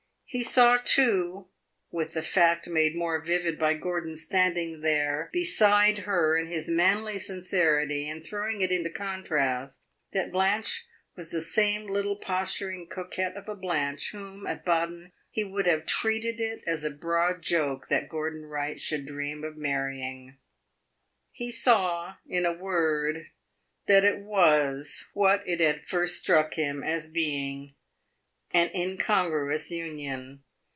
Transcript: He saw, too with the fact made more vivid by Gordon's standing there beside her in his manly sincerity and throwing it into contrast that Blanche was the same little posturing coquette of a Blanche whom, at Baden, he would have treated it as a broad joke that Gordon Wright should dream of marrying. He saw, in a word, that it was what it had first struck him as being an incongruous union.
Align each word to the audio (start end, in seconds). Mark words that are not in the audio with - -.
He 0.33 0.43
saw, 0.43 0.77
too 0.81 1.47
with 1.91 2.13
the 2.13 2.21
fact 2.21 2.65
made 2.69 2.95
more 2.95 3.19
vivid 3.21 3.59
by 3.59 3.73
Gordon's 3.73 4.21
standing 4.21 4.79
there 4.79 5.29
beside 5.33 5.97
her 5.99 6.37
in 6.37 6.47
his 6.47 6.69
manly 6.69 7.19
sincerity 7.19 8.07
and 8.07 8.25
throwing 8.25 8.61
it 8.61 8.71
into 8.71 8.89
contrast 8.89 9.89
that 10.13 10.31
Blanche 10.31 10.87
was 11.17 11.31
the 11.31 11.41
same 11.41 11.85
little 11.85 12.15
posturing 12.15 12.87
coquette 12.87 13.35
of 13.35 13.49
a 13.49 13.55
Blanche 13.55 14.11
whom, 14.11 14.47
at 14.47 14.63
Baden, 14.63 15.11
he 15.29 15.43
would 15.43 15.65
have 15.67 15.85
treated 15.85 16.39
it 16.39 16.63
as 16.65 16.85
a 16.85 16.91
broad 16.91 17.41
joke 17.41 17.89
that 17.89 18.07
Gordon 18.07 18.45
Wright 18.45 18.79
should 18.79 19.05
dream 19.05 19.43
of 19.43 19.57
marrying. 19.57 20.37
He 21.33 21.51
saw, 21.51 22.15
in 22.25 22.45
a 22.45 22.53
word, 22.53 23.27
that 23.87 24.05
it 24.05 24.19
was 24.19 25.09
what 25.13 25.43
it 25.45 25.59
had 25.59 25.85
first 25.89 26.19
struck 26.21 26.53
him 26.53 26.85
as 26.85 27.09
being 27.09 27.75
an 28.53 28.69
incongruous 28.75 29.71
union. 29.71 30.43